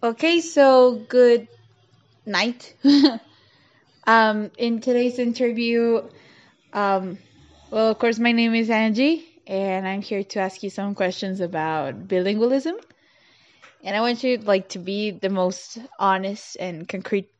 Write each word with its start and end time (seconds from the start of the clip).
Okay, 0.00 0.40
so 0.40 0.94
good 0.94 1.48
night. 2.24 2.76
um, 4.06 4.52
in 4.56 4.80
today's 4.80 5.18
interview, 5.18 6.02
um, 6.72 7.18
well, 7.72 7.90
of 7.90 7.98
course, 7.98 8.20
my 8.20 8.30
name 8.30 8.54
is 8.54 8.70
Angie, 8.70 9.26
and 9.44 9.88
I'm 9.88 10.00
here 10.00 10.22
to 10.22 10.38
ask 10.38 10.62
you 10.62 10.70
some 10.70 10.94
questions 10.94 11.40
about 11.40 12.06
bilingualism. 12.06 12.74
And 13.82 13.96
I 13.96 14.00
want 14.00 14.22
you 14.22 14.38
like 14.38 14.68
to 14.70 14.78
be 14.78 15.10
the 15.10 15.30
most 15.30 15.78
honest 15.98 16.56
and 16.60 16.88
concrete 16.88 17.30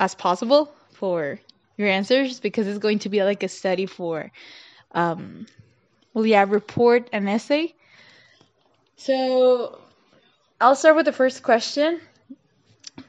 as 0.00 0.16
possible 0.16 0.74
for 0.94 1.38
your 1.76 1.86
answers 1.86 2.40
because 2.40 2.66
it's 2.66 2.80
going 2.80 2.98
to 3.00 3.08
be 3.08 3.22
like 3.22 3.44
a 3.44 3.48
study 3.48 3.86
for, 3.86 4.32
um, 4.90 5.46
well, 6.12 6.26
yeah, 6.26 6.44
report 6.48 7.08
and 7.12 7.28
essay. 7.28 7.72
So 8.96 9.78
I'll 10.60 10.76
start 10.76 10.96
with 10.96 11.06
the 11.06 11.12
first 11.12 11.42
question 11.42 12.00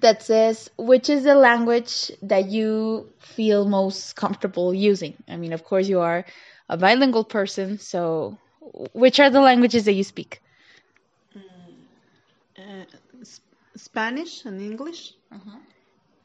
that 0.01 0.21
says, 0.23 0.69
which 0.77 1.09
is 1.09 1.23
the 1.23 1.35
language 1.35 2.11
that 2.23 2.49
you 2.49 3.11
feel 3.19 3.65
most 3.67 4.15
comfortable 4.15 4.73
using? 4.73 5.15
I 5.27 5.37
mean, 5.37 5.53
of 5.53 5.63
course, 5.63 5.87
you 5.87 5.99
are 5.99 6.25
a 6.69 6.77
bilingual 6.77 7.23
person, 7.25 7.79
so 7.79 8.37
which 8.93 9.19
are 9.19 9.29
the 9.29 9.41
languages 9.41 9.85
that 9.85 9.93
you 9.93 10.03
speak? 10.03 10.41
Uh, 12.57 12.85
S- 13.21 13.41
Spanish 13.75 14.45
and 14.45 14.61
English. 14.61 15.13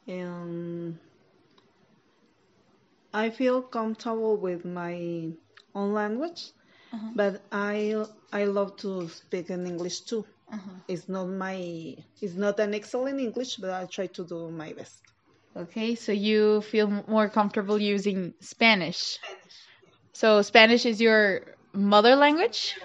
And 0.07 0.97
I 3.13 3.29
feel 3.29 3.61
comfortable 3.61 4.37
with 4.37 4.65
my 4.65 5.31
own 5.73 5.93
language, 5.93 6.51
uh-huh. 6.93 7.11
but 7.15 7.41
I 7.51 8.05
I 8.31 8.45
love 8.45 8.77
to 8.77 9.07
speak 9.09 9.49
in 9.49 9.65
English 9.65 10.01
too. 10.01 10.25
It's 10.87 11.09
not 11.09 11.27
my 11.27 11.95
it's 12.21 12.35
not 12.35 12.59
an 12.59 12.73
excellent 12.73 13.19
English, 13.19 13.57
but 13.57 13.71
I 13.71 13.85
try 13.85 14.07
to 14.07 14.25
do 14.25 14.49
my 14.49 14.73
best. 14.73 15.01
Okay, 15.55 15.95
so 15.95 16.11
you 16.11 16.61
feel 16.61 16.87
more 17.07 17.29
comfortable 17.29 17.79
using 17.79 18.33
Spanish. 18.39 19.17
So 20.13 20.41
Spanish 20.41 20.85
is 20.85 21.01
your 21.01 21.41
mother 21.73 22.15
language? 22.15 22.75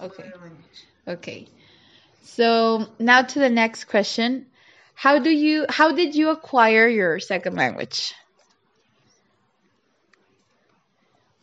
Okay. 0.00 0.30
Okay. 1.06 1.48
So 2.22 2.86
now 2.98 3.22
to 3.22 3.38
the 3.38 3.50
next 3.50 3.84
question. 3.84 4.46
How 4.94 5.18
do 5.18 5.30
you 5.30 5.66
how 5.68 5.92
did 5.92 6.14
you 6.14 6.30
acquire 6.30 6.88
your 6.88 7.20
second 7.20 7.56
language? 7.56 8.14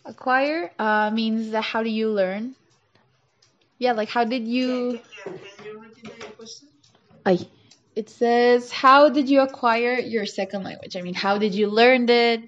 Acquire 0.05 0.71
uh, 0.79 1.11
means 1.11 1.51
that 1.51 1.61
how 1.63 1.83
do 1.83 1.89
you 1.89 2.09
learn? 2.09 2.55
Yeah, 3.81 3.93
like 3.93 4.09
how 4.09 4.25
did 4.25 4.47
you 4.47 4.99
Ay. 7.25 7.39
It 7.95 8.11
says 8.11 8.71
how 8.71 9.09
did 9.09 9.27
you 9.27 9.41
acquire 9.41 9.97
your 9.97 10.27
second 10.27 10.63
language? 10.63 10.95
I 10.95 11.01
mean, 11.01 11.15
how 11.15 11.39
did 11.39 11.55
you 11.55 11.67
learn 11.67 12.07
it? 12.07 12.43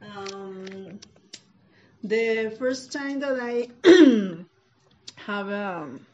Um, 0.00 1.00
the 2.04 2.54
first 2.56 2.92
time 2.92 3.18
that 3.18 3.38
I 3.42 3.66
have 5.16 5.50
um, 5.50 6.06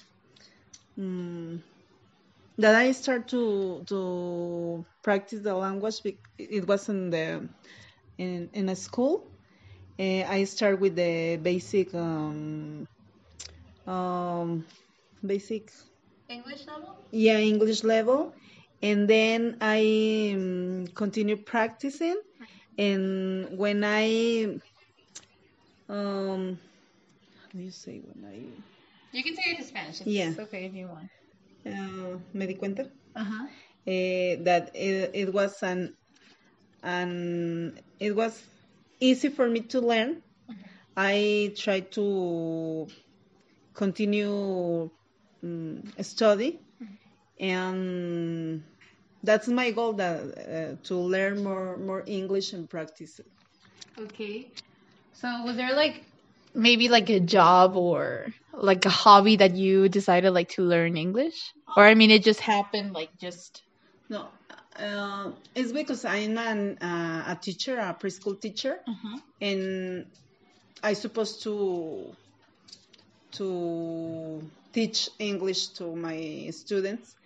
mm, 0.99 1.61
that 2.57 2.75
I 2.75 2.93
start 2.93 3.29
to 3.29 3.85
to 3.87 4.87
practice 5.03 5.41
the 5.41 5.55
language, 5.55 6.01
it 6.39 6.67
was 6.67 6.89
in 6.89 7.11
the 7.11 7.47
in 8.17 8.49
in 8.55 8.71
a 8.71 8.77
school. 8.77 9.29
Uh, 10.01 10.25
I 10.25 10.45
start 10.45 10.81
with 10.81 10.97
the 10.97 11.37
basic 11.37 11.95
um, 11.95 12.89
um, 13.87 14.67
basic 15.25 15.71
English 16.29 16.67
level? 16.67 16.97
yeah 17.11 17.39
English 17.39 17.83
level, 17.85 18.33
and 18.83 19.09
then 19.09 19.57
I 19.61 20.33
um, 20.35 20.87
continue 20.95 21.37
practicing. 21.37 22.17
And 22.79 23.59
when 23.59 23.85
I 23.85 24.59
um, 25.89 26.59
how 27.41 27.49
do 27.53 27.59
you 27.63 27.71
say 27.71 28.01
when 28.01 28.25
I 28.25 28.63
You 29.13 29.23
can 29.23 29.35
say 29.35 29.43
it 29.51 29.59
in 29.59 29.65
Spanish. 29.65 30.01
It's 30.01 30.07
Yeah. 30.07 30.33
okay 30.39 30.65
if 30.67 30.75
you 30.75 30.87
want. 30.89 31.09
uh, 31.67 32.19
me 32.33 32.47
di 32.47 32.55
cuenta 32.61 32.83
Uh-huh. 33.17 33.47
eh, 33.87 34.37
that 34.45 34.71
it, 34.75 35.11
it 35.15 35.33
was 35.33 35.63
an 35.63 35.95
an 36.83 37.79
it 38.01 38.15
was 38.15 38.35
easy 39.01 39.29
for 39.29 39.49
me 39.49 39.61
to 39.73 39.81
learn. 39.81 40.23
I 40.97 41.53
tried 41.57 41.93
to 41.93 42.87
continue 43.75 44.91
um, 45.43 45.83
study, 46.01 46.61
and 47.41 48.63
that's 49.23 49.49
my 49.49 49.71
goal 49.71 49.95
that 49.95 50.19
uh, 50.21 50.77
to 50.85 50.97
learn 50.97 51.43
more 51.43 51.77
more 51.79 52.03
English 52.07 52.53
and 52.53 52.69
practice 52.69 53.19
it. 53.21 53.27
Okay. 53.99 54.49
So 55.13 55.43
was 55.45 55.57
there 55.57 55.75
like 55.75 56.05
maybe 56.55 56.89
like 56.89 57.11
a 57.11 57.21
job 57.21 57.77
or 57.77 58.33
like 58.53 58.85
a 58.85 58.91
hobby 58.91 59.37
that 59.37 59.55
you 59.57 59.89
decided 59.89 60.31
like 60.31 60.51
to 60.51 60.63
learn 60.63 60.97
English? 60.97 61.53
Or 61.77 61.85
I 61.85 61.95
mean 61.95 62.11
it 62.11 62.23
just 62.25 62.41
happened 62.41 62.93
like 62.93 63.11
just 63.19 63.63
No, 64.09 64.29
uh, 64.77 65.31
it's 65.55 65.73
because 65.73 66.05
I'm 66.05 66.37
an, 66.39 66.79
uh, 66.79 67.25
a 67.33 67.37
teacher, 67.41 67.79
a 67.79 67.97
preschool 67.99 68.41
teacher, 68.41 68.79
and 69.41 70.07
I 70.83 70.93
supposed 70.95 71.43
to 71.45 72.15
to 73.33 74.43
teach 74.73 75.11
English 75.19 75.69
to 75.69 75.95
my 75.95 76.49
students. 76.51 77.17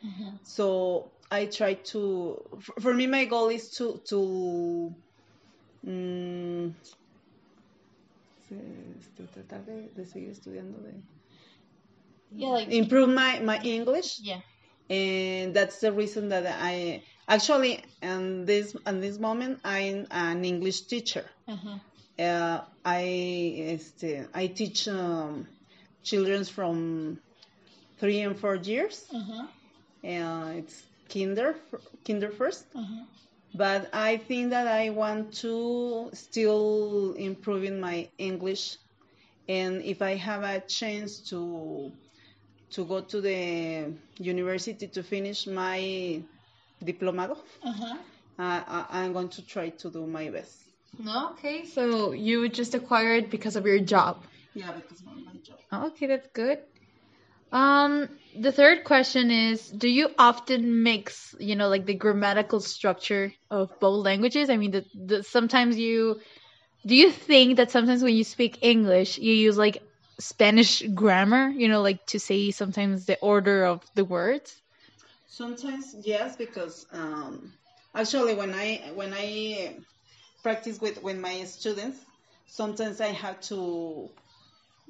So 0.42 1.10
I 1.30 1.46
try 1.46 1.74
to. 1.74 2.42
For, 2.80 2.94
me, 2.94 3.06
my 3.06 3.24
goal 3.24 3.48
is 3.48 3.70
to 3.76 4.00
to. 4.06 4.94
este, 9.00 9.26
tratar 9.32 9.64
de, 9.64 9.88
de 9.94 10.04
seguir 10.04 10.30
estudiando, 10.30 10.78
de 10.82 11.02
Yeah, 12.32 12.50
like 12.50 12.72
improve 12.72 13.08
my, 13.08 13.38
my 13.40 13.60
English 13.62 14.18
yeah. 14.20 14.40
and 14.90 15.54
that's 15.54 15.78
the 15.80 15.92
reason 15.92 16.28
that 16.30 16.44
I 16.60 17.02
actually 17.28 17.84
in 18.02 18.44
this 18.44 18.76
in 18.84 19.00
this 19.00 19.18
moment 19.18 19.60
I'm 19.64 20.06
an 20.10 20.44
English 20.44 20.82
teacher. 20.82 21.24
Uh-huh. 21.46 21.78
Uh, 22.18 22.64
I 22.84 23.54
este, 23.74 24.28
I 24.34 24.48
teach 24.48 24.88
um, 24.88 25.46
children 26.06 26.44
from 26.44 27.20
three 27.98 28.20
and 28.20 28.38
four 28.38 28.56
years. 28.56 28.96
Uh-huh. 29.14 29.46
Uh, 30.04 30.52
it's 30.60 30.76
kinder 31.12 31.56
kinder 32.06 32.30
first, 32.30 32.66
Uh-huh. 32.74 33.04
but 33.54 33.88
I 33.92 34.16
think 34.18 34.50
that 34.50 34.66
I 34.66 34.90
want 34.90 35.32
to 35.44 36.10
still 36.14 37.14
improving 37.16 37.80
my 37.80 38.08
English, 38.18 38.76
and 39.48 39.82
if 39.82 40.02
I 40.02 40.14
have 40.16 40.42
a 40.44 40.60
chance 40.60 41.10
to 41.30 41.92
to 42.74 42.84
go 42.84 43.00
to 43.12 43.20
the 43.20 43.92
university 44.18 44.86
to 44.88 45.02
finish 45.02 45.46
my 45.46 45.78
diplomado, 46.84 47.36
Uh-huh. 47.64 47.96
uh, 48.38 48.62
I, 48.66 48.86
I'm 49.04 49.12
going 49.12 49.30
to 49.30 49.46
try 49.46 49.70
to 49.70 49.90
do 49.90 50.06
my 50.06 50.30
best. 50.30 50.56
No, 50.98 51.30
okay. 51.32 51.64
So 51.64 52.12
you 52.12 52.48
just 52.48 52.74
acquired 52.74 53.30
because 53.30 53.56
of 53.56 53.66
your 53.66 53.80
job. 53.80 54.24
Yeah, 54.56 54.72
because 54.72 55.00
of 55.00 55.06
my 55.24 55.32
job. 55.44 55.86
Okay, 55.92 56.06
that's 56.06 56.28
good. 56.32 56.58
Um, 57.52 58.08
the 58.38 58.50
third 58.52 58.84
question 58.84 59.30
is, 59.30 59.68
do 59.68 59.88
you 59.88 60.08
often 60.18 60.82
mix, 60.82 61.34
you 61.38 61.56
know, 61.56 61.68
like 61.68 61.86
the 61.86 61.94
grammatical 61.94 62.60
structure 62.60 63.32
of 63.50 63.78
both 63.80 64.04
languages? 64.04 64.50
I 64.50 64.56
mean, 64.56 64.72
the, 64.72 64.84
the 64.94 65.22
sometimes 65.22 65.78
you 65.78 66.20
do 66.86 66.94
you 66.96 67.10
think 67.10 67.56
that 67.58 67.70
sometimes 67.70 68.02
when 68.02 68.14
you 68.14 68.24
speak 68.24 68.58
English, 68.62 69.18
you 69.18 69.32
use 69.34 69.58
like 69.58 69.82
Spanish 70.18 70.82
grammar, 70.94 71.48
you 71.50 71.68
know, 71.68 71.82
like 71.82 72.04
to 72.06 72.18
say 72.18 72.50
sometimes 72.50 73.06
the 73.06 73.18
order 73.20 73.64
of 73.66 73.82
the 73.94 74.04
words? 74.04 74.54
Sometimes 75.28 75.94
yes, 76.04 76.36
because 76.36 76.86
um, 76.92 77.52
actually 77.94 78.34
when 78.34 78.54
I 78.54 78.90
when 78.94 79.12
I 79.14 79.76
practice 80.42 80.80
with 80.80 81.02
with 81.02 81.18
my 81.18 81.44
students, 81.44 81.98
sometimes 82.46 83.00
I 83.00 83.08
have 83.08 83.40
to 83.52 84.10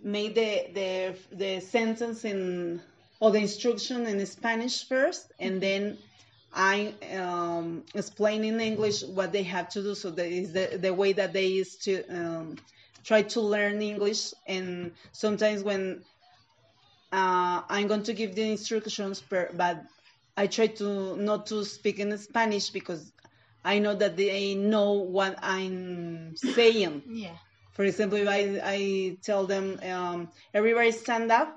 make 0.02 0.34
the 0.34 0.68
the 0.74 1.16
the 1.36 1.60
sentence 1.60 2.24
in 2.24 2.80
or 3.20 3.30
the 3.30 3.38
instruction 3.38 4.06
in 4.06 4.24
Spanish 4.26 4.86
first, 4.86 5.32
and 5.38 5.60
then 5.60 5.98
I 6.52 6.94
um, 7.18 7.84
explain 7.94 8.44
in 8.44 8.60
English 8.60 9.02
what 9.02 9.32
they 9.32 9.42
have 9.44 9.68
to 9.70 9.82
do. 9.82 9.94
So 9.94 10.10
that 10.10 10.26
is 10.26 10.52
the 10.52 10.78
the 10.80 10.92
way 10.92 11.12
that 11.12 11.32
they 11.32 11.58
is 11.58 11.76
to 11.78 12.04
um, 12.08 12.56
try 13.04 13.22
to 13.22 13.40
learn 13.40 13.82
English, 13.82 14.32
and 14.46 14.92
sometimes 15.12 15.62
when 15.62 16.02
uh, 17.12 17.62
I'm 17.68 17.86
going 17.86 18.02
to 18.04 18.12
give 18.12 18.34
the 18.34 18.50
instructions, 18.50 19.20
per, 19.20 19.50
but 19.54 19.82
I 20.36 20.46
try 20.46 20.66
to 20.66 21.16
not 21.16 21.46
to 21.46 21.64
speak 21.64 21.98
in 21.98 22.16
Spanish 22.18 22.70
because 22.70 23.12
I 23.64 23.78
know 23.78 23.94
that 23.94 24.16
they 24.16 24.54
know 24.54 24.92
what 24.92 25.38
I'm 25.42 26.36
saying. 26.36 27.02
Yeah. 27.08 27.36
For 27.76 27.84
example, 27.84 28.18
if 28.18 28.28
I, 28.28 28.60
I 28.64 29.18
tell 29.22 29.46
them, 29.46 29.80
um, 29.84 30.30
everybody 30.54 30.92
stand 30.92 31.32
up, 31.32 31.56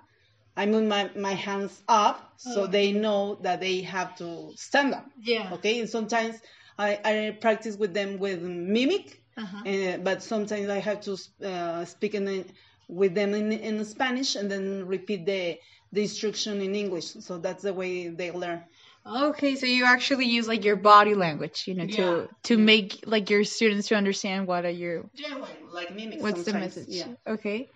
I 0.56 0.66
move 0.68 0.86
my, 0.86 1.10
my 1.16 1.34
hands 1.34 1.82
up 1.88 2.34
so 2.38 2.64
Oh. 2.64 2.68
they 2.68 2.92
know 2.92 3.36
that 3.44 3.62
they 3.62 3.82
have 3.82 4.16
to 4.18 4.54
stand 4.56 4.94
up. 4.94 5.08
Yeah. 5.24 5.54
Okay, 5.54 5.80
and 5.82 5.90
sometimes 5.90 6.42
I, 6.78 7.00
I 7.06 7.38
practice 7.42 7.78
with 7.78 7.94
them 7.94 8.18
with 8.20 8.42
mimic, 8.42 9.22
Uh-huh. 9.38 9.64
uh, 9.66 9.98
but 9.98 10.24
sometimes 10.24 10.70
I 10.70 10.80
have 10.80 11.02
to 11.02 11.18
uh, 11.46 11.86
speak 11.86 12.16
in, 12.16 12.46
with 12.88 13.16
them 13.16 13.34
in, 13.34 13.52
in 13.54 13.86
Spanish 13.86 14.36
and 14.36 14.52
then 14.52 14.86
repeat 14.88 15.26
the, 15.26 15.60
the 15.92 16.02
instruction 16.02 16.62
in 16.62 16.76
English. 16.76 17.06
So 17.28 17.38
that's 17.38 17.64
the 17.64 17.74
way 17.74 18.10
they 18.10 18.32
learn. 18.32 18.64
Okay, 19.10 19.56
so 19.56 19.66
you 19.66 19.86
actually 19.86 20.26
use 20.26 20.48
like 20.48 20.64
your 20.64 20.76
body 20.76 21.16
language, 21.16 21.64
you 21.68 21.74
know, 21.74 21.86
Yeah. 21.86 21.96
to 21.96 22.30
to 22.44 22.58
make 22.58 23.04
like 23.06 23.30
your 23.30 23.44
students 23.44 23.88
to 23.88 23.96
understand 23.96 24.48
what 24.48 24.66
are 24.66 24.70
your 24.70 25.06
Yeah, 25.16 25.36
like, 25.36 25.60
like 25.74 25.96
mimic 25.96 26.22
what's 26.22 26.44
the 26.44 26.54
message. 26.54 26.88
Yeah. 26.90 27.08
Okay. 27.26 27.70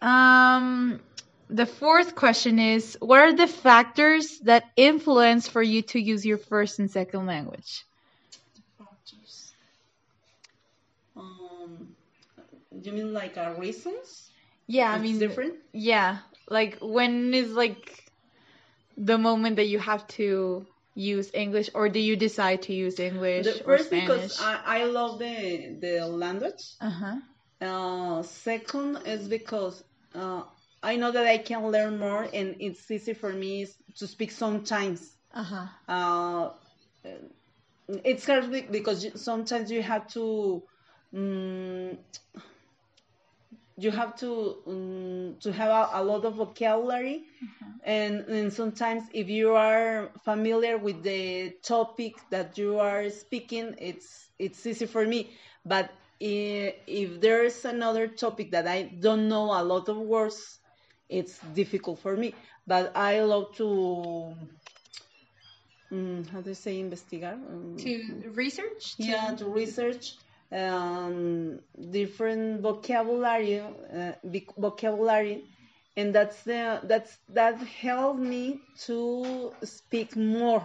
Um 0.00 1.00
the 1.50 1.66
fourth 1.66 2.14
question 2.14 2.58
is 2.58 2.96
what 3.00 3.20
are 3.20 3.32
the 3.32 3.46
factors 3.48 4.38
that 4.40 4.64
influence 4.76 5.48
for 5.48 5.62
you 5.62 5.82
to 5.82 5.98
use 5.98 6.24
your 6.24 6.38
first 6.38 6.78
and 6.78 6.90
second 6.90 7.26
language? 7.26 7.84
Factors. 8.78 9.52
Um, 11.16 11.94
you 12.82 12.92
mean 12.92 13.12
like 13.12 13.36
uh, 13.36 13.54
reasons? 13.58 14.30
Yeah, 14.66 14.90
I 14.90 14.98
mean 14.98 15.18
different. 15.18 15.54
Yeah, 15.72 16.18
like 16.48 16.78
when 16.80 17.34
is 17.34 17.52
like 17.52 18.07
the 18.98 19.18
moment 19.18 19.56
that 19.56 19.68
you 19.68 19.78
have 19.78 20.06
to 20.08 20.66
use 20.94 21.30
English 21.34 21.70
or 21.74 21.88
do 21.88 22.00
you 22.00 22.16
decide 22.16 22.62
to 22.62 22.74
use 22.74 22.98
English 23.00 23.46
The 23.46 23.64
first 23.64 23.90
because 23.90 24.40
I, 24.40 24.80
I 24.80 24.84
love 24.84 25.18
the 25.18 25.78
the 25.80 26.06
language. 26.06 26.62
uh-huh. 26.80 27.16
Uh, 27.60 28.22
second 28.22 28.98
is 29.06 29.28
because 29.28 29.82
uh, 30.14 30.42
I 30.82 30.96
know 30.96 31.10
that 31.12 31.26
I 31.26 31.38
can 31.38 31.70
learn 31.70 31.98
more 31.98 32.22
and 32.32 32.56
it's 32.60 32.90
easy 32.90 33.14
for 33.14 33.32
me 33.32 33.66
to 33.98 34.06
speak 34.06 34.30
sometimes. 34.30 35.00
Uh-huh. 35.34 35.66
Uh, 35.88 36.50
it's 38.04 38.26
hard 38.26 38.50
because 38.70 39.04
you- 39.04 39.16
sometimes 39.16 39.70
you 39.70 39.82
have 39.82 40.06
to 40.08 40.62
um, 41.14 41.98
you 43.78 43.90
have 43.92 44.16
to 44.16 44.56
um, 44.66 45.36
to 45.40 45.52
have 45.52 45.70
a, 45.70 45.90
a 46.00 46.04
lot 46.04 46.24
of 46.26 46.34
vocabulary. 46.36 47.24
And, 47.84 48.22
and 48.28 48.52
sometimes 48.52 49.04
if 49.14 49.28
you 49.30 49.54
are 49.54 50.10
familiar 50.24 50.78
with 50.78 51.02
the 51.02 51.52
topic 51.62 52.14
that 52.30 52.58
you 52.58 52.78
are 52.80 53.10
speaking 53.10 53.74
it's 53.78 54.30
it's 54.38 54.66
easy 54.66 54.86
for 54.86 55.06
me. 55.06 55.30
But 55.66 55.90
if 56.20 57.20
there's 57.20 57.64
another 57.64 58.08
topic 58.08 58.52
that 58.52 58.66
i 58.68 58.82
don't 58.84 59.28
know 59.28 59.46
a 59.58 59.62
lot 59.62 59.88
of 59.88 59.96
words 59.98 60.58
it's 61.08 61.38
difficult 61.54 61.98
for 62.00 62.16
me. 62.16 62.34
But 62.66 62.92
i 62.96 63.20
love 63.22 63.54
to 63.56 64.34
um, 65.92 66.24
how 66.32 66.40
do 66.40 66.50
you 66.50 66.54
say 66.54 66.80
investigar? 66.82 67.34
Um, 67.34 67.76
To 67.78 68.30
research? 68.34 68.96
To- 68.96 69.04
yeah 69.04 69.34
to 69.36 69.46
research 69.46 70.14
um, 70.52 71.60
different 71.90 72.60
vocabulary 72.62 73.60
uh, 73.60 74.12
vocabulary. 74.56 75.44
And 75.96 76.14
that's 76.14 76.42
the 76.44 76.80
that's 76.84 77.18
that 77.30 77.58
helped 77.58 78.20
me 78.20 78.60
to 78.86 79.54
speak 79.64 80.16
more. 80.16 80.62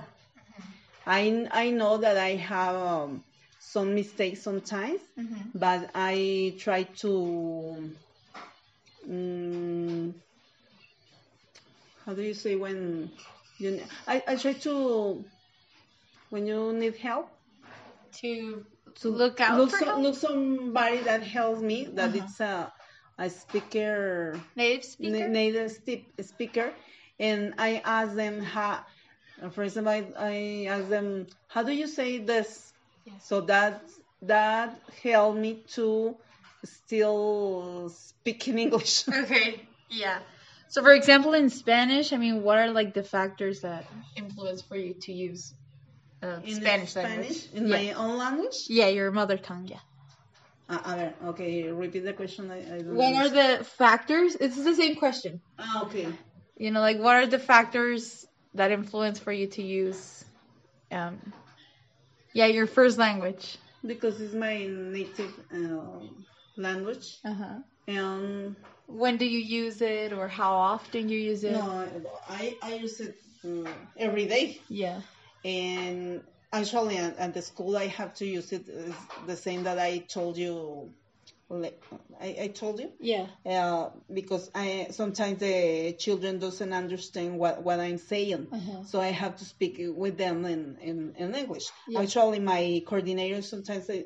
I 1.06 1.48
i 1.52 1.70
know 1.72 1.98
that 1.98 2.18
i 2.18 2.32
have 2.36 2.76
um, 2.76 3.24
some 3.60 3.94
mistakes 3.96 4.42
sometimes 4.42 5.02
Mhm. 5.18 5.54
but 5.54 5.90
i 5.96 6.56
try 6.60 6.84
to 7.04 7.96
um, 9.10 10.16
how 12.06 12.14
do 12.14 12.22
you 12.22 12.34
say 12.34 12.56
when 12.56 13.12
you 13.58 13.82
I, 14.08 14.24
I 14.28 14.36
try 14.36 14.54
to 14.54 15.26
when 16.30 16.48
you 16.48 16.74
need 16.74 16.98
help? 16.98 17.30
To 18.22 18.66
to 19.02 19.10
look 19.10 19.40
out 19.40 19.58
look, 19.58 19.70
for 19.72 19.78
so- 19.80 20.00
look 20.00 20.16
somebody 20.16 21.00
that 21.00 21.24
helps 21.24 21.62
me 21.62 21.86
that 21.94 22.10
Uh-huh. 22.10 22.20
it's 22.24 22.40
a 22.40 22.72
a 23.18 23.30
speaker 23.30 24.40
native 24.56 24.84
speaker? 24.84 25.28
native 25.28 25.72
speaker 26.22 26.74
and 27.20 27.54
I 27.60 27.82
ask 27.86 28.16
them 28.16 28.42
how 28.42 28.84
for 29.52 29.64
example 29.64 29.92
I, 29.94 30.02
I 30.18 30.66
ask 30.70 30.90
them 30.90 31.28
how 31.48 31.62
do 31.64 31.72
you 31.72 31.88
say 31.88 32.18
this 32.20 32.74
Yes. 33.06 33.28
so 33.28 33.42
that 33.42 33.84
that 34.24 34.80
helped 35.04 35.38
me 35.38 35.64
to 35.76 36.16
still 36.66 37.90
speak 37.90 38.48
in 38.48 38.58
English 38.60 39.08
Okay, 39.24 39.62
yeah. 39.90 40.20
So, 40.70 40.82
for 40.82 40.94
example, 40.94 41.34
in 41.34 41.52
Spanish, 41.52 42.14
I 42.14 42.18
mean, 42.18 42.42
what 42.42 42.58
are 42.58 42.72
like 42.72 42.96
the 42.96 43.04
factors 43.04 43.62
that 43.62 43.86
influence 44.16 44.62
for 44.64 44.76
you 44.76 44.96
to 45.02 45.12
use 45.12 45.54
uh, 46.24 46.42
in 46.44 46.56
Spanish 46.56 46.96
language? 46.96 47.50
In 47.54 47.70
yeah. 47.70 47.78
my 47.78 47.94
own 47.94 48.18
language 48.18 48.60
yeah, 48.70 48.88
your 48.88 49.12
mother 49.12 49.38
tongue. 49.38 49.68
Yeah. 49.68 49.80
uh, 50.70 50.80
a 50.86 50.96
ver, 50.96 51.14
okay 51.30 51.72
repeat 51.72 52.04
the 52.06 52.14
question 52.14 52.52
I, 52.52 52.60
I 52.78 52.82
don't 52.82 52.98
What 52.98 53.14
are 53.16 53.30
the 53.30 53.64
factors? 53.64 54.36
It's 54.36 54.64
the 54.64 54.76
same 54.76 54.96
question. 54.96 55.42
ah, 55.60 55.84
okay 55.86 56.08
You 56.58 56.72
know, 56.72 56.82
like 56.82 57.00
what 57.00 57.16
are 57.16 57.28
the 57.28 57.40
factors 57.40 58.26
that 58.54 58.72
influence 58.72 59.20
for 59.20 59.32
you 59.32 59.48
to 59.48 59.62
use, 59.64 60.24
um, 60.92 61.34
yeah, 62.34 62.46
your 62.48 62.68
first 62.68 62.98
language. 62.98 63.58
because 63.86 64.22
it's 64.22 64.34
my 64.34 64.66
native 64.68 65.34
uh, 65.54 66.00
language 66.58 67.20
Uh 67.26 67.34
huh. 67.34 67.60
and 67.88 68.56
When 68.88 69.18
do 69.18 69.26
you 69.26 69.40
use 69.40 69.82
it, 69.82 70.14
or 70.14 70.28
how 70.28 70.54
often 70.56 71.10
you 71.10 71.18
use 71.20 71.44
it? 71.44 71.56
no 71.56 71.86
I, 72.30 72.58
I 72.62 72.74
use 72.76 73.00
it 73.02 73.16
um, 73.46 73.68
every 73.98 74.26
day 74.26 74.60
Yeah. 74.70 75.02
And 75.44 76.22
actually 76.52 76.98
at, 76.98 77.18
at 77.18 77.34
the 77.34 77.42
school 77.42 77.78
I 77.78 77.88
have 77.88 78.14
to 78.16 78.26
use 78.26 78.52
it 78.52 78.68
is 78.70 78.96
the 79.28 79.36
same 79.36 79.64
that 79.64 79.80
I 79.80 80.00
told 80.00 80.38
you 80.38 80.94
I, 82.20 82.38
I 82.42 82.48
told 82.48 82.80
you 82.80 82.92
Yeah. 83.00 83.28
uh, 83.46 83.90
because 84.12 84.50
I 84.56 84.88
sometimes 84.92 85.40
the 85.40 85.94
children 86.00 86.40
doesn't 86.40 86.74
understand 86.74 87.38
what, 87.38 87.64
what 87.64 87.80
I'm 87.80 87.98
saying 88.00 88.48
Uh-huh. 88.52 88.84
so 88.86 89.00
I 89.00 89.08
have 89.12 89.36
to 89.38 89.46
speak 89.46 89.80
with 89.96 90.18
them 90.18 90.46
in, 90.46 90.78
in, 90.82 91.14
in 91.18 91.36
English 91.36 91.66
Yeah. 91.88 92.02
actually 92.02 92.40
my 92.40 92.82
coordinator 92.88 93.42
sometimes 93.42 93.88
they, 93.88 94.06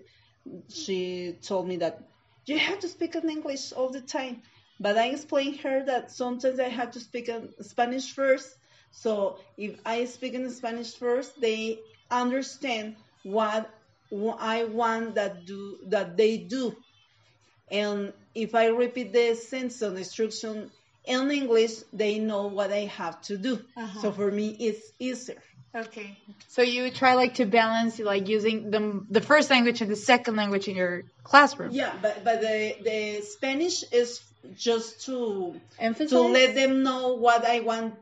she 0.70 1.38
told 1.42 1.68
me 1.68 1.78
that 1.78 2.02
you 2.46 2.58
have 2.58 2.80
to 2.80 2.88
speak 2.88 3.16
in 3.16 3.30
English 3.30 3.72
all 3.74 3.90
the 3.90 4.02
time 4.02 4.42
but 4.80 4.98
I 4.98 5.08
explained 5.10 5.58
her 5.62 5.84
that 5.86 6.12
sometimes 6.12 6.60
I 6.60 6.70
have 6.70 6.92
to 6.92 7.00
speak 7.00 7.30
in 7.30 7.54
Spanish 7.62 8.12
first 8.14 8.57
so 9.04 9.38
if 9.58 9.74
I 9.86 10.06
speak 10.06 10.34
in 10.34 10.50
Spanish 10.50 10.92
first 10.96 11.40
they 11.40 11.80
understand 12.10 12.96
what 13.24 13.70
I 14.40 14.66
want 14.66 15.16
that 15.16 15.46
do 15.46 15.78
that 15.94 16.18
they 16.18 16.38
do 16.38 16.76
and 17.70 18.14
if 18.34 18.56
I 18.56 18.68
repeat 18.68 19.12
the 19.14 19.36
sentence 19.36 19.82
instruction 19.82 20.72
in 21.08 21.32
English, 21.32 21.72
they 21.94 22.20
know 22.20 22.48
what 22.48 22.72
I 22.72 22.86
have 22.86 23.22
to 23.24 23.38
do. 23.38 23.60
Uh-huh. 23.76 24.02
So 24.02 24.12
for 24.12 24.30
me, 24.32 24.56
it's 24.60 24.92
easier. 25.00 25.42
Okay. 25.76 26.18
So 26.48 26.62
you 26.62 26.92
try 26.92 27.16
like 27.16 27.36
to 27.36 27.46
balance 27.46 28.00
like 28.00 28.28
using 28.28 28.72
the 28.72 29.06
the 29.10 29.22
first 29.22 29.50
language 29.50 29.82
and 29.82 29.92
the 29.92 29.96
second 29.96 30.36
language 30.36 30.68
in 30.68 30.76
your 30.76 31.04
classroom. 31.24 31.72
Yeah, 31.72 31.94
but 32.02 32.24
but 32.24 32.42
the 32.42 32.76
the 32.84 33.22
Spanish 33.22 33.84
is 33.92 34.22
just 34.56 35.06
to 35.06 35.60
Emphasize. 35.78 36.10
to 36.12 36.22
let 36.22 36.56
them 36.56 36.84
know 36.84 37.16
what 37.16 37.46
I 37.46 37.60
want 37.60 37.96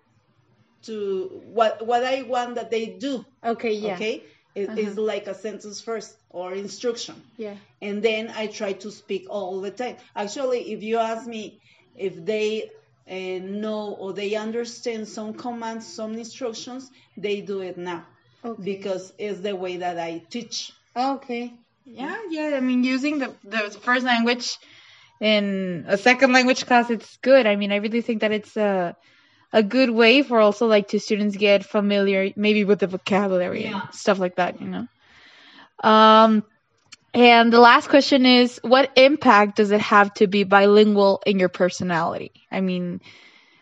to 0.85 1.41
what 1.57 1.85
what 1.85 2.03
I 2.03 2.23
want 2.23 2.55
that 2.55 2.69
they 2.71 2.85
do. 2.87 3.25
Okay. 3.43 3.73
Yeah. 3.73 3.93
Okay, 3.95 4.23
it, 4.55 4.69
Uh-huh. 4.69 4.79
it's 4.79 4.97
like 4.97 5.27
a 5.27 5.33
sentence 5.35 5.81
first 5.81 6.15
or 6.29 6.53
instruction. 6.53 7.15
Yeah. 7.37 7.55
and 7.81 8.01
then 8.03 8.31
I 8.35 8.47
try 8.47 8.73
to 8.83 8.91
speak 8.91 9.23
all 9.29 9.61
the 9.61 9.71
time. 9.71 9.97
Actually, 10.15 10.71
if 10.73 10.83
you 10.83 10.97
ask 10.97 11.27
me 11.27 11.59
if 11.95 12.13
they 12.25 12.69
uh, 13.09 13.39
know 13.61 13.95
or 13.99 14.13
they 14.13 14.35
understand 14.35 15.07
some 15.07 15.33
commands, 15.33 15.85
some 15.87 16.13
instructions, 16.17 16.89
they 17.17 17.41
do 17.41 17.61
it 17.61 17.77
now 17.77 18.05
Okay. 18.43 18.61
because 18.63 19.13
it's 19.17 19.39
the 19.41 19.55
way 19.55 19.77
that 19.77 19.97
I 19.99 20.11
teach. 20.29 20.71
Okay. 20.95 21.53
Yeah, 21.85 22.17
yeah. 22.29 22.51
I 22.57 22.61
mean, 22.61 22.83
using 22.83 23.19
the 23.19 23.29
the 23.43 23.61
first 23.87 24.05
language 24.05 24.57
in 25.21 25.85
a 25.87 25.97
second 25.97 26.33
language 26.33 26.65
class, 26.65 26.89
it's 26.89 27.17
good. 27.17 27.45
I 27.47 27.55
mean, 27.55 27.71
I 27.71 27.77
really 27.77 28.01
think 28.01 28.21
that 28.21 28.31
it's 28.31 28.55
a 28.57 28.95
a 29.55 29.63
good 29.63 29.89
way 29.91 30.23
for 30.23 30.39
also 30.39 30.67
like 30.67 30.89
to 30.89 30.99
students 30.99 31.37
get 31.37 31.65
familiar, 31.65 32.31
maybe 32.37 32.65
with 32.65 32.79
the 32.79 32.87
vocabulary 32.87 33.65
Yeah. 33.65 33.81
and 33.81 33.83
stuff 33.91 34.19
like 34.19 34.35
that. 34.37 34.61
You 34.61 34.67
know. 34.67 34.87
Um, 35.83 36.43
and 37.13 37.51
the 37.53 37.59
last 37.59 37.89
question 37.89 38.25
is, 38.25 38.59
what 38.63 38.91
impact 38.97 39.57
does 39.57 39.71
it 39.71 39.81
have 39.81 40.13
to 40.15 40.27
be 40.27 40.43
bilingual 40.43 41.21
in 41.25 41.39
your 41.39 41.49
personality? 41.49 42.31
I 42.51 42.61
mean, 42.61 43.01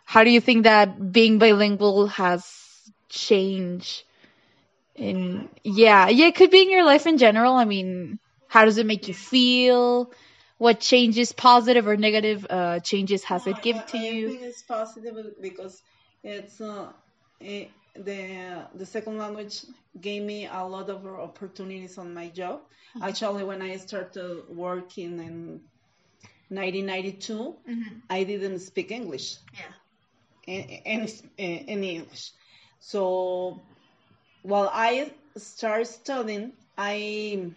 how 0.06 0.24
do 0.24 0.32
you 0.32 0.42
think 0.42 0.64
that 0.64 1.12
being 1.12 1.40
bilingual 1.40 2.08
has 2.08 2.46
changed? 3.10 4.04
in 4.96 5.50
yeah 5.64 6.10
yeah 6.10 6.28
it 6.28 6.36
could 6.36 6.52
be 6.52 6.62
in 6.62 6.72
your 6.72 6.84
life 6.86 7.08
in 7.08 7.18
general 7.18 7.54
i 7.56 7.66
mean 7.66 8.20
how 8.48 8.66
does 8.66 8.78
it 8.78 8.86
make 8.86 9.08
you 9.08 9.14
feel 9.14 10.12
what 10.64 10.80
changes, 10.80 11.32
positive 11.34 11.88
or 11.88 11.98
negative 11.98 12.46
uh, 12.50 12.80
changes, 12.80 13.24
has 13.26 13.48
it 13.48 13.58
I- 13.58 13.62
given 13.62 13.82
I- 13.82 13.86
to 13.92 13.98
I 13.98 14.02
you? 14.08 14.28
think 14.30 14.42
it's 14.50 14.64
positive 14.64 15.16
because 15.42 15.82
it's 16.24 16.62
uh, 16.62 16.92
eh, 17.42 17.66
the 17.96 18.20
the 18.82 18.86
second 18.86 19.18
language 19.18 19.56
gave 20.00 20.24
me 20.24 20.48
a 20.48 20.64
lot 20.76 20.90
of 20.90 21.06
opportunities 21.06 21.98
on 21.98 22.14
my 22.14 22.28
job. 22.30 22.62
Mm-hmm. 22.96 23.04
Actually, 23.10 23.44
when 23.44 23.62
I 23.62 23.78
started 23.78 24.44
working 24.50 25.14
in 25.30 25.62
1992, 26.50 27.56
Mm-hmm. 27.70 28.00
I 28.10 28.24
didn't 28.24 28.60
speak 28.60 28.92
English, 28.92 29.38
Yeah. 29.54 29.74
eh, 30.48 30.82
any 31.68 31.96
English. 31.98 32.32
So 32.80 33.66
while 34.44 34.70
I 34.74 35.14
started 35.38 35.86
studying, 35.86 36.54
I 36.78 37.52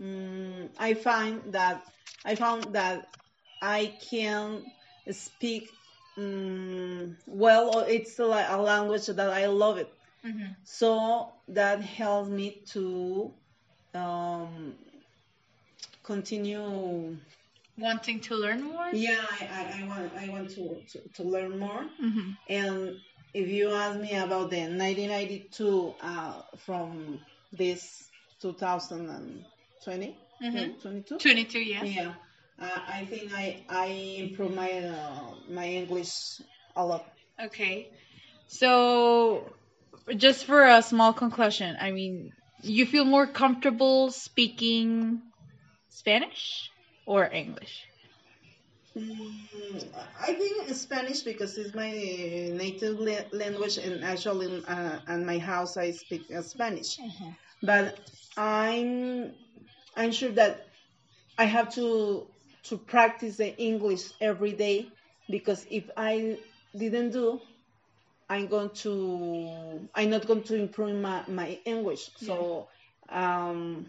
mm, 0.00 0.68
I 0.78 0.94
find 0.94 1.42
that 1.52 1.84
I 2.24 2.34
found 2.34 2.74
that 2.74 3.08
I 3.62 3.94
can 4.10 4.64
speak 5.10 5.70
mm, 6.18 7.14
well. 7.26 7.76
Or 7.76 7.88
it's 7.88 8.18
like 8.18 8.46
a 8.48 8.56
language 8.56 9.06
that 9.06 9.30
I 9.30 9.46
love 9.46 9.78
it. 9.78 9.92
Mm-hmm. 10.24 10.52
So 10.64 11.32
that 11.48 11.80
helps 11.80 12.30
me 12.30 12.62
to 12.72 13.32
um, 13.94 14.74
continue. 16.02 17.16
Wanting 17.78 18.20
to 18.20 18.34
learn 18.34 18.62
more? 18.62 18.88
Yeah, 18.92 19.20
I, 19.30 19.44
I, 19.44 19.82
I 19.82 19.86
want 19.86 20.12
I 20.18 20.28
want 20.30 20.50
to, 20.50 20.80
to, 20.92 21.08
to 21.14 21.22
learn 21.22 21.58
more. 21.58 21.84
Mm-hmm. 22.02 22.30
And 22.48 22.96
if 23.34 23.48
you 23.48 23.70
ask 23.70 24.00
me 24.00 24.16
about 24.16 24.50
the 24.50 24.60
1992 24.60 25.94
uh, 26.00 26.40
from 26.56 27.20
this 27.52 28.08
2020, 29.86 30.16
Mhm. 30.42 30.80
22, 30.82 31.18
22, 31.18 31.60
yeah. 31.60 31.84
yeah, 31.84 32.14
uh, 32.60 32.80
I 32.88 33.04
think 33.06 33.32
I 33.32 33.64
I 33.68 33.86
improved 34.26 34.54
my 34.54 34.70
uh, 34.72 35.34
my 35.48 35.66
English 35.68 36.12
a 36.76 36.84
lot. 36.84 37.04
Okay. 37.46 37.88
So, 38.48 39.52
just 40.16 40.44
for 40.44 40.64
a 40.66 40.82
small 40.82 41.12
conclusion, 41.12 41.76
I 41.80 41.90
mean, 41.92 42.32
you 42.62 42.86
feel 42.86 43.04
more 43.04 43.26
comfortable 43.26 44.10
speaking 44.10 45.22
Spanish 45.90 46.70
or 47.06 47.24
English? 47.32 47.86
Mm, 48.96 49.84
I 50.20 50.32
think 50.34 50.68
Spanish 50.74 51.20
because 51.22 51.58
it's 51.58 51.74
my 51.74 51.90
native 51.90 52.98
la- 52.98 53.28
language, 53.32 53.78
and 53.78 54.02
actually, 54.04 54.48
uh, 54.66 54.98
in 55.08 55.26
my 55.26 55.38
house 55.38 55.76
I 55.76 55.90
speak 55.92 56.22
uh, 56.34 56.42
Spanish. 56.42 56.98
But 57.62 57.98
I'm 58.36 59.34
I'm 59.96 60.12
sure 60.12 60.30
that 60.32 60.66
I 61.38 61.44
have 61.44 61.74
to 61.74 62.26
to 62.64 62.76
practice 62.78 63.36
the 63.36 63.56
English 63.58 64.10
every 64.20 64.52
day 64.52 64.88
because 65.30 65.66
if 65.70 65.88
I 65.96 66.38
didn't 66.76 67.10
do, 67.10 67.40
I'm 68.28 68.46
going 68.48 68.70
to 68.84 69.88
I'm 69.94 70.10
not 70.10 70.26
going 70.26 70.42
to 70.44 70.54
improve 70.56 70.96
my, 71.00 71.22
my 71.28 71.58
English. 71.64 72.10
So 72.16 72.68
um, 73.08 73.86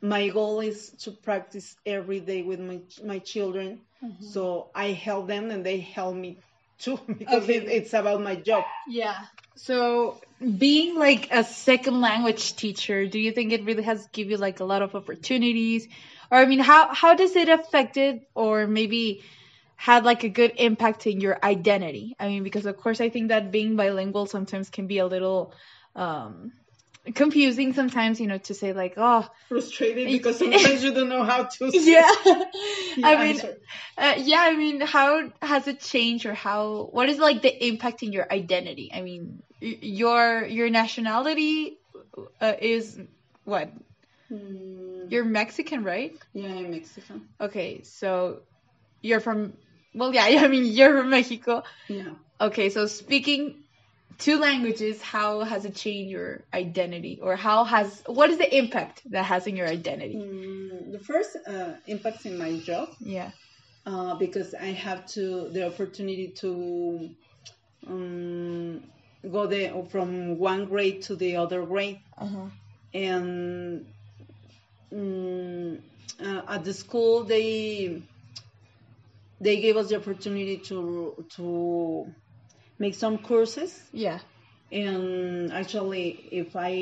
my 0.00 0.28
goal 0.28 0.60
is 0.60 0.90
to 1.00 1.10
practice 1.12 1.76
every 1.86 2.20
day 2.20 2.42
with 2.42 2.60
my 2.60 2.80
my 3.04 3.18
children. 3.18 3.80
So 4.20 4.70
I 4.74 4.88
help 4.92 5.28
them 5.28 5.50
and 5.50 5.64
they 5.64 5.78
help 5.78 6.16
me 6.16 6.38
too 6.82 6.98
because 7.18 7.44
Okay. 7.44 7.56
it, 7.56 7.68
it's 7.68 7.94
about 7.94 8.22
my 8.22 8.36
job. 8.36 8.64
Yeah. 8.86 9.16
So, 9.56 10.20
being 10.58 10.96
like 10.96 11.28
a 11.32 11.44
second 11.44 12.00
language 12.00 12.56
teacher, 12.56 13.06
do 13.06 13.18
you 13.18 13.32
think 13.32 13.52
it 13.52 13.64
really 13.64 13.82
has 13.84 14.06
give 14.12 14.30
you 14.30 14.36
like 14.38 14.60
a 14.60 14.64
lot 14.64 14.82
of 14.82 14.94
opportunities? 14.94 15.88
Or 16.30 16.38
I 16.38 16.46
mean, 16.46 16.60
how 16.60 16.92
how 16.94 17.14
does 17.14 17.36
it 17.36 17.48
affected 17.48 18.20
or 18.34 18.66
maybe 18.66 19.22
had 19.76 20.04
like 20.04 20.24
a 20.24 20.28
good 20.28 20.52
impact 20.56 21.06
in 21.06 21.20
your 21.20 21.38
identity? 21.42 22.16
I 22.18 22.28
mean, 22.28 22.42
because 22.44 22.66
of 22.66 22.76
course 22.76 23.00
I 23.00 23.10
think 23.10 23.28
that 23.28 23.52
being 23.52 23.76
bilingual 23.76 24.26
sometimes 24.26 24.70
can 24.70 24.86
be 24.86 24.98
a 24.98 25.06
little 25.06 25.54
um 25.94 26.52
confusing 27.14 27.72
sometimes, 27.72 28.20
you 28.20 28.26
know, 28.26 28.38
to 28.38 28.54
say 28.54 28.72
like, 28.72 28.94
oh, 28.96 29.28
Frustrated 29.48 30.06
because 30.08 30.38
sometimes 30.38 30.82
you 30.84 30.92
don't 30.94 31.08
know 31.08 31.24
how 31.24 31.44
to. 31.44 31.70
say- 31.72 31.92
yeah. 31.92 32.10
I 33.02 33.16
mean, 33.22 33.40
uh, 33.98 34.14
yeah, 34.18 34.40
I 34.40 34.56
mean, 34.56 34.80
how 34.80 35.30
has 35.42 35.66
it 35.68 35.80
changed, 35.80 36.26
or 36.26 36.34
how? 36.34 36.88
What 36.92 37.08
is 37.08 37.18
like 37.18 37.42
the 37.42 37.66
impact 37.68 38.02
in 38.02 38.12
your 38.12 38.26
identity? 38.32 38.90
I 38.94 39.02
mean, 39.02 39.42
your 39.60 40.44
your 40.46 40.70
nationality 40.70 41.78
uh, 42.40 42.54
is 42.60 42.98
what? 43.44 43.70
Mm, 44.30 45.10
You're 45.10 45.24
Mexican, 45.24 45.84
right? 45.84 46.12
yeah, 46.32 46.54
I'm 46.54 46.70
Mexican. 46.70 47.28
Okay, 47.40 47.82
so 47.82 48.40
you're 49.02 49.20
from. 49.20 49.54
Well, 49.94 50.14
yeah, 50.14 50.24
I 50.44 50.48
mean, 50.48 50.64
you're 50.66 50.98
from 51.00 51.10
Mexico. 51.10 51.62
Yeah. 51.88 52.14
Okay, 52.40 52.70
so 52.70 52.86
speaking 52.86 53.64
two 54.18 54.38
languages, 54.38 55.00
how 55.02 55.40
has 55.40 55.64
it 55.64 55.74
changed 55.74 56.10
your 56.10 56.44
identity, 56.52 57.18
or 57.22 57.36
how 57.36 57.64
has 57.64 58.02
what 58.06 58.30
is 58.30 58.38
the 58.38 58.56
impact 58.56 59.02
that 59.10 59.24
has 59.24 59.46
in 59.46 59.56
your 59.56 59.68
identity? 59.68 60.16
Mm, 60.16 60.92
the 60.92 61.00
first 61.00 61.36
uh, 61.46 61.74
impacts 61.86 62.26
in 62.26 62.38
my 62.38 62.56
job 62.58 62.88
Yeah. 63.00 63.30
uh, 63.86 64.14
because 64.16 64.54
I 64.54 64.66
have 64.66 65.06
to 65.14 65.48
the 65.50 65.66
opportunity 65.66 66.32
to 66.40 67.08
um, 67.86 68.82
go 69.30 69.46
the 69.46 69.86
from 69.90 70.38
one 70.38 70.64
grade 70.66 71.02
to 71.02 71.16
the 71.16 71.36
other 71.36 71.64
grade, 71.64 71.98
Uh 72.18 72.26
huh. 72.26 72.48
and 72.94 73.86
mm, 74.92 75.80
uh, 76.20 76.42
at 76.48 76.64
the 76.64 76.72
school 76.72 77.24
they 77.24 78.02
they 79.40 79.60
gave 79.60 79.76
us 79.76 79.88
the 79.88 79.96
opportunity 79.96 80.58
to 80.58 81.24
to 81.36 82.06
make 82.82 82.94
some 83.04 83.16
courses 83.18 83.72
Yeah. 83.92 84.18
and 84.72 85.52
actually 85.52 86.06
if 86.42 86.56
i 86.56 86.72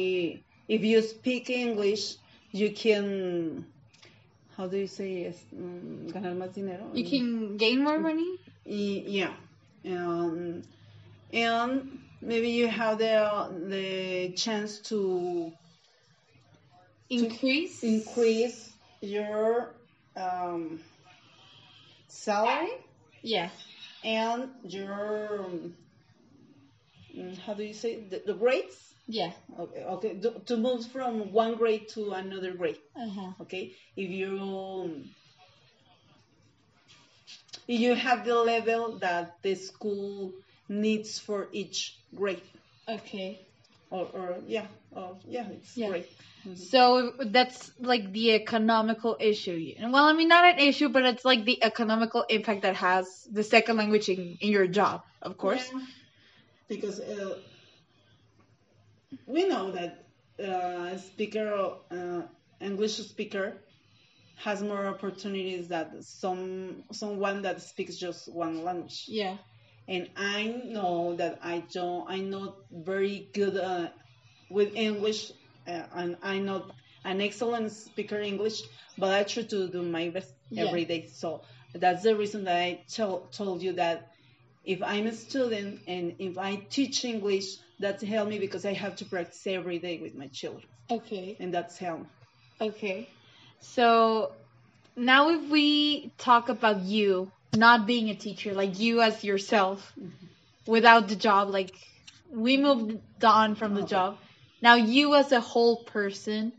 if 0.69 0.81
you 0.91 1.03
speak 1.03 1.51
english 1.51 2.05
you 2.53 2.71
can 2.83 3.65
how 4.57 4.67
do 4.67 4.77
you 4.77 4.87
say 4.87 5.25
es, 5.31 5.39
mm, 5.55 6.13
ganar 6.13 6.35
más 6.35 6.53
dinero 6.55 6.85
You 6.95 7.05
can 7.05 7.57
gain 7.57 7.83
more 7.85 7.99
money. 7.99 8.31
Yeah 8.65 9.33
um, 9.87 10.63
and 11.33 11.99
maybe 12.21 12.51
you 12.51 12.69
have 12.69 12.99
the 12.99 13.15
the 13.69 14.33
chance 14.37 14.79
to 14.91 15.53
Increase. 17.11 17.83
increase 17.83 18.73
your 19.01 19.75
um, 20.17 20.81
salary 22.09 22.71
Yeah. 23.23 23.51
and 24.05 24.51
your 24.65 25.41
how 27.47 27.55
do 27.55 27.65
you 27.65 27.75
say 27.75 28.01
the, 28.11 28.23
the 28.27 28.35
grades 28.35 28.77
Yeah. 29.07 29.33
Okay, 29.59 29.83
okay. 29.97 30.13
To, 30.23 30.31
to 30.47 30.57
move 30.57 30.87
from 30.87 31.33
one 31.33 31.55
grade 31.57 31.89
to 31.95 32.13
another 32.13 32.53
grade. 32.55 32.79
Uh-huh. 32.95 33.33
Okay, 33.43 33.75
if 33.97 34.09
you 34.11 35.03
if 37.69 37.81
you 37.81 37.95
have 37.95 38.25
the 38.25 38.35
level 38.35 38.99
that 38.99 39.37
the 39.43 39.55
school 39.55 40.33
needs 40.69 41.19
for 41.19 41.49
each 41.53 41.97
grade, 42.15 42.43
Okay. 42.89 43.41
or, 43.91 44.07
or 44.15 44.37
yeah, 44.47 44.67
or 44.93 45.17
yeah, 45.27 45.47
it's 45.51 45.77
Yeah. 45.77 45.89
great. 45.89 46.09
So 46.55 47.13
that's 47.27 47.71
like 47.81 48.13
the 48.13 48.33
economical 48.33 49.17
issue. 49.21 49.75
Well, 49.81 50.05
I 50.05 50.13
mean, 50.15 50.29
not 50.29 50.45
an 50.45 50.59
issue, 50.59 50.89
but 50.89 51.05
it's 51.05 51.25
like 51.25 51.45
the 51.45 51.63
economical 51.63 52.25
impact 52.29 52.63
that 52.63 52.77
has 52.77 53.07
the 53.31 53.43
second 53.45 53.77
language 53.77 54.09
in, 54.09 54.39
in 54.41 54.51
your 54.51 54.67
job, 54.67 55.03
of 55.23 55.37
course. 55.37 55.69
Yeah, 55.73 55.81
because 56.71 57.01
uh, 57.01 57.39
we 59.27 59.49
know 59.49 59.73
that 59.73 60.07
uh, 60.45 60.97
speaker, 60.99 61.75
uh, 61.93 62.23
English 62.61 62.97
speaker, 62.99 63.63
has 64.37 64.63
more 64.63 64.87
opportunities 64.87 65.69
than 65.69 66.03
some 66.03 66.85
someone 66.93 67.43
that 67.43 67.63
speaks 67.63 67.97
just 67.97 68.33
one 68.33 68.65
language. 68.65 69.05
Yeah. 69.09 69.39
and 69.89 70.11
I 70.17 70.63
know 70.67 71.17
that 71.17 71.41
I 71.43 71.65
don't, 71.73 72.07
I'm 72.11 72.31
not 72.31 72.57
very 72.73 73.31
good 73.35 73.57
uh, 73.57 73.89
with 74.51 74.75
English, 74.75 75.33
uh, 75.69 75.85
and 75.95 76.17
I'm 76.23 76.47
not 76.47 76.73
an 77.05 77.21
excellent 77.21 77.73
speaker 77.73 78.21
English, 78.21 78.63
but 78.99 79.13
I 79.13 79.25
try 79.25 79.45
to 79.45 79.69
do 79.69 79.83
my 79.83 80.11
best 80.11 80.35
Yeah. 80.51 80.65
every 80.65 80.87
day. 80.87 81.07
So 81.09 81.43
that's 81.75 82.03
the 82.05 82.17
reason 82.17 82.45
that 82.45 82.57
I 82.57 82.85
tell, 82.89 83.29
told 83.33 83.63
you 83.63 83.75
that 83.75 84.10
if 84.65 84.83
I'm 84.83 85.07
a 85.07 85.13
student 85.13 85.81
and 85.87 86.15
if 86.19 86.39
I 86.39 86.57
teach 86.71 87.05
English, 87.05 87.57
that's 87.79 88.03
help 88.03 88.29
me 88.29 88.39
because 88.39 88.65
I 88.65 88.73
have 88.75 88.97
to 88.97 89.05
practice 89.05 89.47
every 89.47 89.79
day 89.79 89.99
with 89.99 90.15
my 90.15 90.27
children, 90.29 90.69
Okay. 90.91 91.37
and 91.41 91.53
that's 91.53 91.79
help. 91.79 92.07
Okay. 92.61 93.09
So 93.61 94.33
now 94.97 95.31
if 95.31 95.49
we 95.51 96.13
talk 96.19 96.49
about 96.49 96.81
you 96.81 97.31
not 97.57 97.87
being 97.87 98.11
a 98.11 98.15
teacher, 98.15 98.55
like 98.55 98.79
you 98.79 99.01
as 99.01 99.25
yourself, 99.25 99.93
mm-hmm. 99.99 100.27
without 100.71 101.09
the 101.09 101.17
job, 101.17 101.49
like 101.49 101.75
we 102.31 102.57
moved 102.57 102.99
on 103.25 103.55
from 103.55 103.75
the 103.75 103.81
Okay. 103.83 103.91
job. 103.91 104.19
Now 104.63 104.75
you 104.75 105.15
as 105.15 105.33
a 105.33 105.41
whole 105.41 105.85
person, 105.85 106.53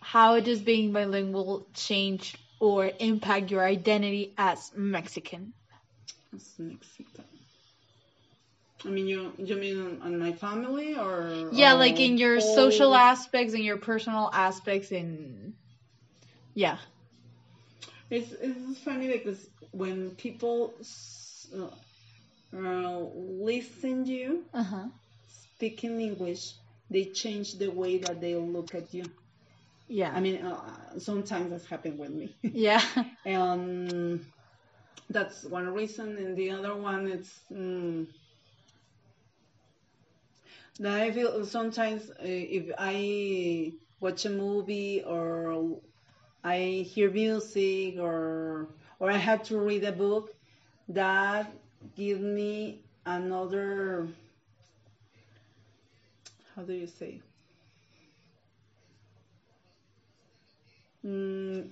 how 0.00 0.40
does 0.40 0.60
being 0.60 0.92
bilingual 0.92 1.66
change 1.74 2.36
or 2.60 2.90
impact 2.98 3.50
your 3.50 3.64
identity 3.64 4.34
as 4.38 4.72
Mexican? 4.74 5.52
As 6.34 6.58
Mexican. 6.58 7.24
I 8.84 8.88
mean, 8.90 9.06
you 9.06 9.32
you 9.38 9.56
mean 9.56 10.00
on 10.02 10.18
my 10.18 10.32
family 10.32 10.96
or 10.96 11.50
Yeah, 11.50 11.74
or 11.74 11.74
like 11.74 12.00
in 12.00 12.18
your 12.18 12.40
whole- 12.40 12.40
social 12.40 12.94
aspects 12.94 13.54
and 13.54 13.64
your 13.64 13.78
personal 13.78 14.30
aspects 14.32 14.90
and 14.92 15.54
yeah. 16.54 16.78
It's 18.10 18.32
it's 18.32 18.78
funny 18.80 19.08
because 19.08 19.48
when 19.72 20.10
people 20.16 20.74
uh, 21.56 21.68
uh, 22.56 23.00
listen 23.14 24.04
to 24.04 24.12
you 24.12 24.44
Uh-huh. 24.54 24.88
speak 25.26 25.84
in 25.84 26.00
English, 26.00 26.54
they 26.90 27.04
change 27.06 27.54
the 27.58 27.68
way 27.68 27.98
that 27.98 28.20
they 28.20 28.34
look 28.36 28.74
at 28.74 28.92
you. 28.94 29.04
Yeah. 29.88 30.14
I 30.14 30.20
mean, 30.20 30.42
uh, 30.44 30.98
sometimes 30.98 31.50
that's 31.50 31.66
happened 31.66 31.98
with 31.98 32.10
me. 32.10 32.34
yeah. 32.42 32.82
and 33.24 34.24
that's 35.10 35.44
one 35.44 35.66
reason 35.72 36.16
and 36.18 36.36
the 36.36 36.50
other 36.50 36.74
one 36.76 37.08
it's 37.08 37.40
mm, 37.52 38.06
that 40.80 41.00
i 41.00 41.10
feel 41.12 41.44
sometimes 41.44 42.10
uh, 42.10 42.14
if 42.22 42.70
i 42.78 43.72
watch 44.00 44.24
a 44.24 44.30
movie 44.30 45.02
or 45.04 45.78
i 46.44 46.58
hear 46.86 47.10
music 47.10 47.98
or 47.98 48.68
or 49.00 49.10
i 49.10 49.16
have 49.16 49.42
to 49.42 49.58
read 49.58 49.84
a 49.84 49.92
book 49.92 50.34
that 50.88 51.50
give 51.96 52.20
me 52.20 52.80
another 53.06 54.08
how 56.54 56.62
do 56.62 56.72
you 56.72 56.86
say? 56.86 57.20
Mm, 61.04 61.68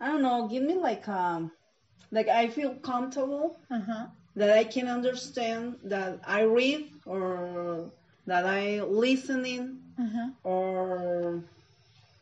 I 0.00 0.06
don't 0.08 0.22
know, 0.22 0.48
give 0.48 0.62
me 0.64 0.74
like 0.74 1.06
um 1.08 1.52
like 2.12 2.28
I 2.28 2.48
feel 2.48 2.74
comfortable 2.76 3.56
Uh-huh. 3.70 4.06
that 4.36 4.50
I 4.50 4.64
can 4.64 4.88
understand 4.88 5.76
that 5.84 6.20
I 6.26 6.42
read 6.42 6.82
or 7.06 7.92
that 8.26 8.46
I 8.46 8.82
listening 8.82 9.80
Uh-huh. 9.98 10.30
or 10.44 11.44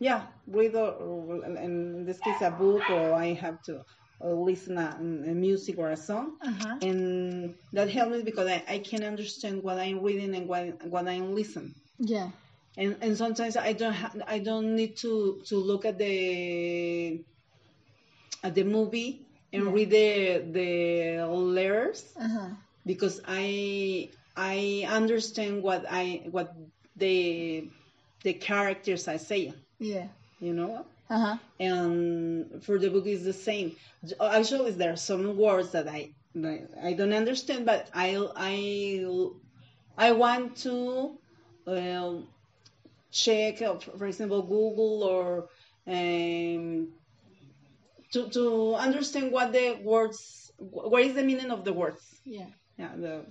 yeah, 0.01 0.27
read 0.47 0.75
or, 0.75 0.93
or 0.93 1.45
in 1.45 2.05
this 2.05 2.21
case 2.21 2.41
a 2.43 2.51
book 2.51 2.91
or 2.91 3.15
I 3.15 3.33
have 3.35 3.61
to 3.65 3.83
uh, 4.25 4.33
listen 4.33 4.79
a, 4.79 4.97
a 5.01 5.35
music 5.35 5.79
or 5.79 5.91
a 5.91 5.97
song 5.97 6.37
Uh-huh. 6.43 6.79
and 6.81 7.55
that 7.73 7.91
helps 7.91 8.13
me 8.17 8.23
because 8.23 8.49
I, 8.49 8.63
I 8.69 8.79
can 8.79 9.03
understand 9.05 9.63
what 9.63 9.79
I'm 9.79 10.03
reading 10.03 10.35
and 10.35 10.49
what 10.49 10.85
what 10.89 11.09
I'm 11.09 11.35
listening 11.35 11.75
Yeah. 11.99 12.31
and 12.77 12.97
and 13.03 13.17
sometimes 13.17 13.57
I 13.57 13.73
don't 13.73 13.93
ha- 13.95 14.13
I 14.27 14.39
don't 14.39 14.75
need 14.77 14.97
to 14.99 15.43
to 15.49 15.57
look 15.57 15.85
at 15.85 15.99
the 15.99 17.25
at 18.43 18.55
the 18.55 18.65
movie 18.65 19.28
and 19.53 19.65
Yeah. 19.65 19.73
read 19.73 19.91
the 19.91 20.43
the 20.53 21.27
letters 21.27 22.03
Uh-huh. 22.17 22.51
because 22.85 23.21
I 23.27 24.11
I 24.37 24.87
understand 24.89 25.63
what 25.63 25.85
I 25.89 26.27
what 26.31 26.55
the 26.97 27.71
the 28.25 28.35
characters 28.35 29.09
are 29.09 29.19
saying 29.19 29.55
Yeah. 29.79 30.09
you 30.41 30.53
know 30.55 30.87
Uh-huh. 31.11 31.37
and 31.59 32.63
for 32.63 32.79
the 32.79 32.91
book 32.91 33.07
is 33.07 33.25
the 33.25 33.33
same 33.33 33.73
actually 34.21 34.73
there 34.73 34.93
are 34.93 34.97
some 34.97 35.37
words 35.37 35.73
that 35.73 35.89
I 35.89 36.11
that 36.35 36.69
I 36.83 36.93
don't 36.95 37.13
understand 37.13 37.67
but 37.67 37.89
I 37.95 38.17
I 38.37 39.07
I 39.97 40.13
want 40.13 40.57
to 40.65 41.19
um, 41.67 42.29
check 43.11 43.63
uh, 43.63 43.79
for 43.79 44.07
example 44.07 44.43
Google 44.43 45.03
or 45.05 45.49
um, 45.87 46.89
to 48.13 48.29
to 48.31 48.75
understand 48.75 49.33
what 49.33 49.53
the 49.53 49.79
words 49.83 50.51
what 50.59 51.03
is 51.03 51.15
the 51.15 51.23
meaning 51.23 51.51
of 51.51 51.65
the 51.65 51.73
words 51.73 52.03
Yeah. 52.25 52.47
yeah 52.79 52.93
the 52.97 53.25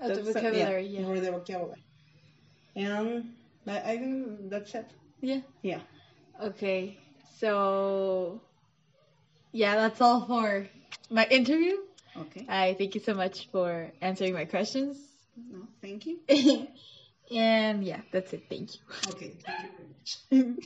Of 0.00 0.16
the 0.16 0.22
vocabulary, 0.22 0.86
yeah. 0.86 1.04
for 1.04 1.20
the 1.20 1.30
vocabulary 1.32 1.82
and 2.76 3.34
I, 3.66 3.78
I 3.92 3.98
think 3.98 4.50
that's 4.50 4.74
it 4.74 4.86
Yeah. 5.20 5.40
yeah 5.62 5.80
Okay. 6.42 6.96
So 7.38 8.40
yeah, 9.52 9.74
that's 9.76 10.00
all 10.00 10.24
for 10.26 10.66
my 11.10 11.26
interview. 11.30 11.76
okay 12.16 12.46
I 12.48 12.74
thank 12.78 12.94
you 12.94 13.00
so 13.00 13.14
much 13.14 13.48
for 13.52 13.90
answering 14.00 14.32
my 14.34 14.44
questions. 14.46 14.96
no 15.36 15.66
thank 15.82 16.06
you 16.06 16.16
and 17.30 17.84
yeah, 17.84 18.00
that's 18.12 18.32
it. 18.32 18.42
Thank 18.48 18.74
you. 18.74 18.80
okay 19.12 19.30
thank 19.44 19.60
you 19.64 19.70
very 19.76 19.88
much 19.92 20.56